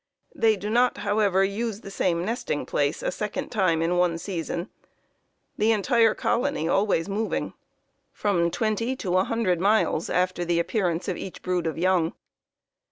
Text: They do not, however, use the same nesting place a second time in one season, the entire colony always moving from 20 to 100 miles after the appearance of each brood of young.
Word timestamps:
They 0.33 0.55
do 0.55 0.71
not, 0.71 0.97
however, 1.05 1.43
use 1.43 1.81
the 1.81 1.91
same 1.91 2.25
nesting 2.25 2.65
place 2.65 3.03
a 3.03 3.11
second 3.11 3.49
time 3.49 3.83
in 3.83 3.97
one 3.97 4.17
season, 4.17 4.71
the 5.59 5.71
entire 5.71 6.15
colony 6.15 6.67
always 6.67 7.07
moving 7.07 7.53
from 8.11 8.49
20 8.49 8.95
to 8.95 9.11
100 9.11 9.59
miles 9.59 10.09
after 10.09 10.43
the 10.43 10.59
appearance 10.59 11.07
of 11.07 11.17
each 11.17 11.43
brood 11.43 11.67
of 11.67 11.77
young. 11.77 12.13